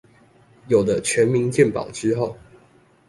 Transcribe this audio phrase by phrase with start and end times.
[0.67, 2.35] 有了全民健保之後